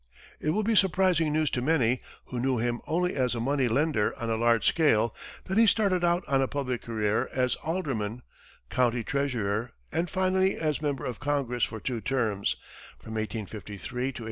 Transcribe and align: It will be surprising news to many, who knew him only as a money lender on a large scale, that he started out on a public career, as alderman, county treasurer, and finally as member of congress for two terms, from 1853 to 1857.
It 0.39 0.49
will 0.49 0.63
be 0.63 0.73
surprising 0.75 1.31
news 1.31 1.51
to 1.51 1.61
many, 1.61 2.01
who 2.25 2.39
knew 2.39 2.57
him 2.57 2.81
only 2.87 3.15
as 3.15 3.35
a 3.35 3.39
money 3.39 3.67
lender 3.67 4.17
on 4.17 4.31
a 4.31 4.35
large 4.35 4.65
scale, 4.65 5.13
that 5.43 5.59
he 5.59 5.67
started 5.67 6.03
out 6.03 6.27
on 6.27 6.41
a 6.41 6.47
public 6.47 6.81
career, 6.81 7.29
as 7.33 7.53
alderman, 7.57 8.23
county 8.71 9.03
treasurer, 9.03 9.73
and 9.91 10.09
finally 10.09 10.55
as 10.55 10.81
member 10.81 11.05
of 11.05 11.19
congress 11.19 11.63
for 11.63 11.79
two 11.79 12.01
terms, 12.01 12.55
from 12.97 13.13
1853 13.13 13.13
to 13.43 13.59
1857. 13.59 14.19